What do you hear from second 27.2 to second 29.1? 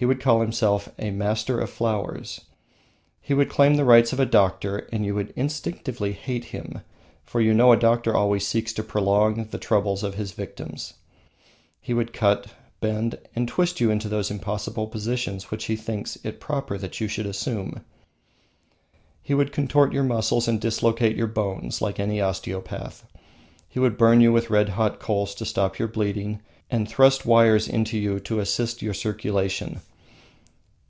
wires into you to assist your